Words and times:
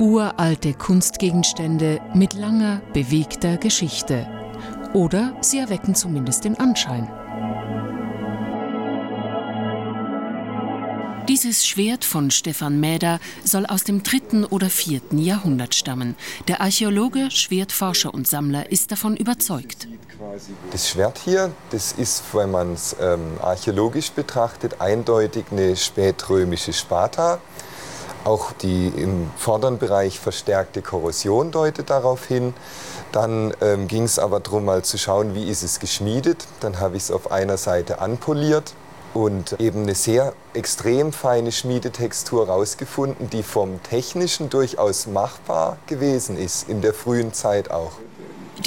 Uralte 0.00 0.72
Kunstgegenstände 0.72 2.00
mit 2.14 2.32
langer, 2.32 2.80
bewegter 2.94 3.58
Geschichte. 3.58 4.26
Oder 4.94 5.36
sie 5.42 5.58
erwecken 5.58 5.94
zumindest 5.94 6.44
den 6.44 6.58
Anschein. 6.58 7.06
Dieses 11.28 11.66
Schwert 11.66 12.06
von 12.06 12.30
Stefan 12.30 12.80
Mäder 12.80 13.20
soll 13.44 13.66
aus 13.66 13.84
dem 13.84 14.02
dritten 14.02 14.46
oder 14.46 14.70
vierten 14.70 15.18
Jahrhundert 15.18 15.74
stammen. 15.74 16.16
Der 16.48 16.62
Archäologe, 16.62 17.30
Schwertforscher 17.30 18.14
und 18.14 18.26
Sammler 18.26 18.72
ist 18.72 18.90
davon 18.90 19.18
überzeugt. 19.18 19.86
Das 20.72 20.88
Schwert 20.88 21.18
hier, 21.18 21.52
das 21.72 21.92
ist, 21.92 22.24
wenn 22.32 22.50
man 22.50 22.72
es 22.72 22.96
ähm, 22.98 23.20
archäologisch 23.42 24.12
betrachtet, 24.12 24.80
eindeutig 24.80 25.44
eine 25.50 25.76
spätrömische 25.76 26.72
Spata. 26.72 27.38
Auch 28.24 28.52
die 28.52 28.88
im 28.88 29.30
vorderen 29.36 29.78
Bereich 29.78 30.20
verstärkte 30.20 30.82
Korrosion 30.82 31.50
deutet 31.52 31.88
darauf 31.88 32.26
hin. 32.26 32.52
Dann 33.12 33.54
ähm, 33.62 33.88
ging 33.88 34.02
es 34.02 34.18
aber 34.18 34.40
darum, 34.40 34.66
mal 34.66 34.82
zu 34.82 34.98
schauen, 34.98 35.34
wie 35.34 35.48
ist 35.48 35.62
es 35.62 35.80
geschmiedet. 35.80 36.46
Dann 36.60 36.80
habe 36.80 36.96
ich 36.96 37.04
es 37.04 37.10
auf 37.10 37.32
einer 37.32 37.56
Seite 37.56 38.00
anpoliert 38.00 38.74
und 39.14 39.58
eben 39.58 39.82
eine 39.82 39.94
sehr 39.94 40.34
extrem 40.52 41.12
feine 41.12 41.50
Schmiedetextur 41.50 42.46
rausgefunden, 42.46 43.30
die 43.30 43.42
vom 43.42 43.82
Technischen 43.82 44.50
durchaus 44.50 45.06
machbar 45.06 45.78
gewesen 45.86 46.36
ist, 46.36 46.68
in 46.68 46.82
der 46.82 46.94
frühen 46.94 47.32
Zeit 47.32 47.70
auch. 47.70 47.92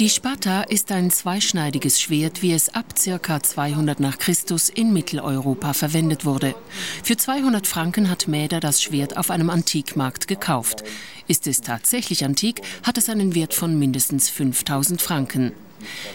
Die 0.00 0.08
Spata 0.08 0.62
ist 0.62 0.90
ein 0.90 1.12
zweischneidiges 1.12 2.00
Schwert, 2.00 2.42
wie 2.42 2.52
es 2.52 2.74
ab 2.74 2.94
ca. 2.96 3.40
200 3.40 4.00
nach 4.00 4.18
Christus 4.18 4.68
in 4.68 4.92
Mitteleuropa 4.92 5.72
verwendet 5.72 6.24
wurde. 6.24 6.56
Für 7.04 7.16
200 7.16 7.64
Franken 7.64 8.10
hat 8.10 8.26
Mäder 8.26 8.58
das 8.58 8.82
Schwert 8.82 9.16
auf 9.16 9.30
einem 9.30 9.50
Antikmarkt 9.50 10.26
gekauft. 10.26 10.82
Ist 11.28 11.46
es 11.46 11.60
tatsächlich 11.60 12.24
antik, 12.24 12.62
hat 12.82 12.98
es 12.98 13.08
einen 13.08 13.36
Wert 13.36 13.54
von 13.54 13.78
mindestens 13.78 14.30
5000 14.30 15.00
Franken. 15.00 15.52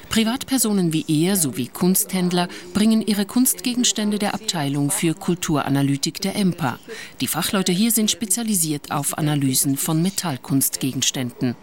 Privatpersonen 0.09 0.91
wie 0.91 1.05
er 1.07 1.37
sowie 1.37 1.67
Kunsthändler 1.67 2.49
bringen 2.73 3.01
ihre 3.01 3.25
Kunstgegenstände 3.25 4.19
der 4.19 4.33
Abteilung 4.33 4.91
für 4.91 5.13
Kulturanalytik 5.13 6.19
der 6.19 6.35
EMPA. 6.35 6.79
Die 7.21 7.27
Fachleute 7.27 7.71
hier 7.71 7.91
sind 7.91 8.11
spezialisiert 8.11 8.91
auf 8.91 9.17
Analysen 9.17 9.77
von 9.77 10.01
Metallkunstgegenständen. 10.01 11.55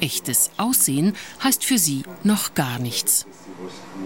Echtes 0.00 0.50
Aussehen 0.56 1.16
heißt 1.42 1.64
für 1.64 1.78
sie 1.78 2.02
noch 2.22 2.54
gar 2.54 2.78
nichts. 2.78 3.26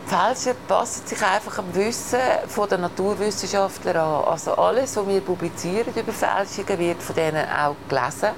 Fälscher 0.06 0.54
passen 0.68 1.06
sich 1.06 1.22
einfach 1.22 1.58
am 1.58 1.74
Wissen 1.74 2.18
der 2.70 2.78
Naturwissenschaftler 2.78 3.96
an. 3.96 4.24
Also 4.24 4.52
alles, 4.52 4.96
was 4.96 5.06
wir 5.06 5.20
publizieren 5.20 5.94
über 5.94 6.12
Fälschungen, 6.12 6.78
wird 6.78 7.02
von 7.02 7.16
denen 7.16 7.46
auch 7.48 7.76
gelesen. 7.88 8.30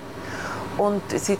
Und 0.77 1.03
sie 1.11 1.36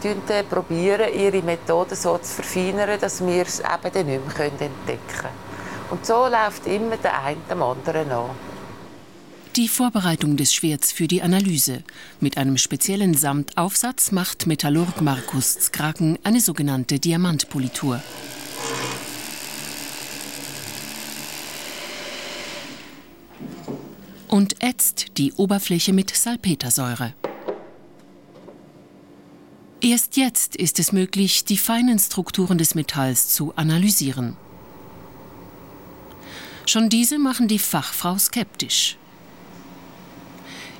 probieren 0.49 1.13
ihre 1.13 1.41
Methoden 1.41 1.95
so 1.95 2.17
zu 2.17 2.33
verfeinern, 2.33 2.99
dass 2.99 3.25
wir 3.25 3.43
es 3.43 3.59
eben 3.59 3.93
dann 3.93 4.05
nicht 4.05 4.37
mehr 4.37 4.45
entdecken 4.45 4.99
können. 5.07 5.49
Und 5.91 6.05
so 6.05 6.27
läuft 6.27 6.67
immer 6.67 6.97
der 6.97 7.23
eine 7.23 7.37
dem 7.49 7.63
anderen 7.63 8.11
an. 8.11 8.29
Die 9.59 9.67
Vorbereitung 9.67 10.37
des 10.37 10.53
Schwerts 10.53 10.93
für 10.93 11.09
die 11.09 11.21
Analyse. 11.21 11.83
Mit 12.21 12.37
einem 12.37 12.57
speziellen 12.57 13.13
Samtaufsatz 13.13 14.13
macht 14.13 14.47
Metallurg 14.47 15.01
Markus 15.01 15.55
Skraken 15.59 16.17
eine 16.23 16.39
sogenannte 16.39 16.97
Diamantpolitur. 16.97 18.01
Und 24.29 24.63
ätzt 24.63 25.17
die 25.17 25.33
Oberfläche 25.33 25.91
mit 25.91 26.15
Salpetersäure. 26.15 27.13
Erst 29.81 30.15
jetzt 30.15 30.55
ist 30.55 30.79
es 30.79 30.93
möglich, 30.93 31.43
die 31.43 31.57
feinen 31.57 31.99
Strukturen 31.99 32.57
des 32.57 32.75
Metalls 32.75 33.27
zu 33.27 33.53
analysieren. 33.57 34.37
Schon 36.65 36.87
diese 36.87 37.19
machen 37.19 37.49
die 37.49 37.59
Fachfrau 37.59 38.17
skeptisch. 38.17 38.95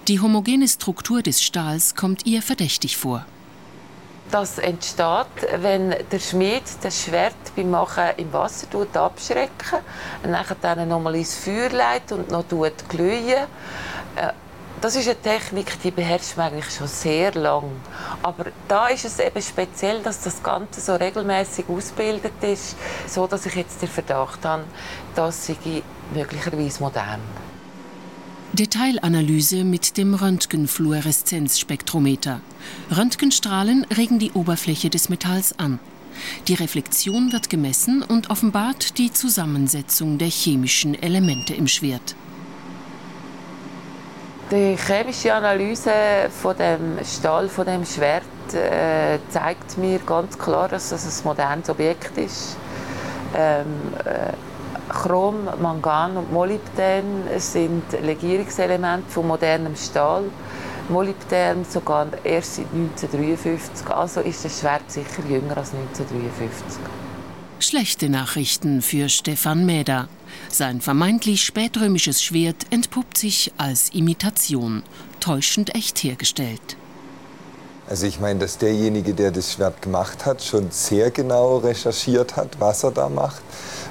Die 0.10 0.20
homogene 0.20 0.68
Struktur 0.68 1.22
des 1.22 1.44
Stahls 1.44 1.94
kommt 1.94 2.26
ihr 2.26 2.42
verdächtig 2.42 2.98
vor. 2.98 3.28
Das 4.32 4.58
entsteht, 4.58 5.28
wenn 5.62 5.94
der 6.12 6.18
Schmied 6.18 6.64
das 6.82 7.04
Schwert 7.04 7.36
beim 7.56 7.70
Machen 7.70 8.06
im 8.18 8.34
Wasser 8.34 8.66
abschrecken 8.96 9.78
und 10.24 10.36
dann 10.64 10.90
nochmal 10.90 11.14
ins 11.14 11.36
Feuer 11.36 11.70
legt 11.70 12.12
und 12.12 12.32
noch 12.32 12.44
glühen. 12.90 13.46
Äh, 14.16 14.34
das 14.82 14.96
ist 14.96 15.08
eine 15.08 15.22
Technik, 15.22 15.80
die 15.84 15.92
beherrscht 15.92 16.38
man 16.38 16.54
eigentlich 16.54 16.74
schon 16.74 16.88
sehr 16.88 17.32
lang. 17.36 17.70
Aber 18.24 18.46
da 18.68 18.88
ist 18.88 19.06
es 19.06 19.20
eben 19.20 19.44
speziell, 19.44 20.02
dass 20.02 20.22
das 20.22 20.42
Ganze 20.42 20.82
so 20.82 20.96
regelmäßig 20.96 21.66
ausgebildet 21.70 22.42
ist, 22.42 22.76
so 23.06 23.28
dass 23.28 23.46
ich 23.46 23.54
jetzt 23.54 23.80
den 23.80 23.90
Verdacht 23.90 24.44
habe, 24.44 24.64
dass 25.14 25.46
sie 25.46 25.84
möglicherweise 26.16 26.82
modern. 26.82 27.22
Detailanalyse 28.54 29.64
mit 29.64 29.98
dem 29.98 30.16
Röntgenfluoreszenzspektrometer. 30.16 32.42
Röntgenstrahlen 32.90 33.86
regen 33.96 34.18
die 34.18 34.32
Oberfläche 34.32 34.90
des 34.90 35.10
Metalls 35.10 35.60
an. 35.60 35.78
Die 36.48 36.56
Reflexion 36.56 37.32
wird 37.32 37.52
gemessen 37.52 38.02
und 38.02 38.32
offenbart 38.32 38.98
die 38.98 39.14
Zusammensetzung 39.14 40.18
der 40.18 40.30
chemischen 40.30 41.00
Elemente 41.00 41.54
im 41.54 41.68
Schwert. 41.68 42.16
Die 44.52 44.76
chemische 44.76 45.32
Analyse 45.32 45.92
von 46.42 46.58
dem 46.58 46.98
Stahl, 47.06 47.50
von 47.50 47.68
dem 47.68 47.86
Schwert, 47.86 48.24
äh, 48.54 49.20
zeigt 49.30 49.78
mir 49.78 50.00
ganz 50.00 50.40
klar, 50.40 50.68
dass 50.68 50.92
es 50.92 51.22
ein 51.22 51.24
modernes 51.24 51.70
Objekt 51.70 52.18
ist. 52.18 52.58
Ähm, 53.36 53.68
äh, 54.04 54.34
Chrom, 54.90 55.48
Mangan 55.62 56.18
und 56.18 56.34
Molybdän 56.34 57.24
sind 57.38 57.84
Legierungselemente 58.02 59.10
von 59.10 59.28
modernem 59.28 59.76
Stahl. 59.76 60.24
Molybdän 60.90 61.64
sogar 61.64 62.08
erst 62.24 62.56
seit 62.56 62.66
1953, 62.74 63.88
also 63.88 64.22
ist 64.22 64.44
das 64.44 64.60
Schwert 64.60 64.90
sicher 64.92 65.24
jünger 65.30 65.58
als 65.58 65.74
1953. 65.74 66.80
Schlechte 67.60 68.10
Nachrichten 68.10 68.82
für 68.82 69.10
Stefan 69.10 69.66
Mäder. 69.66 70.08
Sein 70.50 70.82
vermeintlich 70.82 71.44
spätrömisches 71.44 72.24
Schwert 72.24 72.66
entpuppt 72.72 73.18
sich 73.18 73.52
als 73.58 73.90
Imitation, 73.90 74.84
täuschend 75.20 75.76
echt 75.76 76.00
hergestellt. 76.04 76.78
Also 77.90 78.06
ich 78.06 78.20
meine, 78.20 78.38
dass 78.38 78.60
derjenige, 78.60 79.16
der 79.16 79.32
das 79.32 79.52
Schwert 79.52 79.82
gemacht 79.82 80.28
hat, 80.28 80.44
schon 80.44 80.70
sehr 80.70 81.10
genau 81.10 81.58
recherchiert 81.58 82.36
hat, 82.36 82.60
was 82.60 82.84
er 82.84 82.92
da 82.92 83.10
macht, 83.10 83.42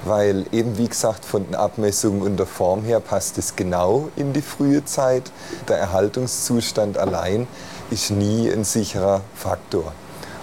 weil 0.04 0.46
eben 0.52 0.78
wie 0.78 0.86
gesagt 0.86 1.24
von 1.24 1.44
den 1.44 1.56
Abmessungen 1.56 2.22
und 2.22 2.36
der 2.36 2.46
Form 2.46 2.84
her 2.84 3.00
passt 3.00 3.38
es 3.38 3.56
genau 3.56 4.08
in 4.14 4.32
die 4.32 4.40
frühe 4.40 4.84
Zeit. 4.84 5.32
Der 5.66 5.78
Erhaltungszustand 5.78 6.96
allein 6.96 7.48
ist 7.90 8.12
nie 8.12 8.48
ein 8.48 8.62
sicherer 8.62 9.22
Faktor. 9.34 9.92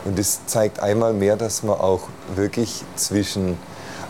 Und 0.04 0.20
es 0.20 0.46
zeigt 0.48 0.82
einmal 0.82 1.14
mehr, 1.14 1.38
dass 1.38 1.64
man 1.64 1.80
auch 1.80 2.10
wirklich 2.36 2.84
zwischen 2.98 3.58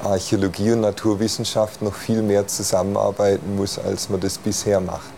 Archäologie 0.04 0.72
und 0.72 0.82
Naturwissenschaft 0.82 1.84
noch 1.84 1.94
viel 1.94 2.24
mehr 2.24 2.48
zusammenarbeiten 2.48 3.56
muss, 3.56 3.78
als 3.78 4.10
man 4.10 4.20
das 4.22 4.40
bisher 4.40 4.80
macht. 4.80 5.15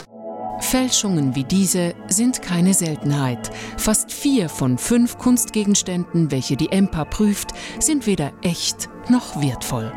Fälschungen 0.67 1.33
wie 1.33 1.45
diese 1.45 1.95
sind 2.09 2.41
keine 2.41 2.73
Seltenheit. 2.73 3.51
Fast 3.77 4.11
vier 4.11 4.49
von 4.49 4.77
fünf 4.77 5.17
Kunstgegenständen, 5.17 6.29
welche 6.29 6.57
die 6.57 6.73
EMPA 6.73 7.05
prüft, 7.05 7.51
sind 7.79 8.05
weder 8.05 8.33
echt 8.41 8.89
noch 9.07 9.41
wertvoll. 9.41 9.93